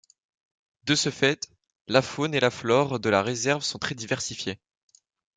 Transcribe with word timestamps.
De 0.87 0.95
ce 0.95 1.11
fait, 1.11 1.47
la 1.87 2.01
faune 2.01 2.33
et 2.33 2.39
la 2.39 2.49
flore 2.49 2.99
de 2.99 3.07
la 3.11 3.21
réserve 3.21 3.61
sont 3.61 3.77
très 3.77 3.93
diversifiées. 3.93 4.59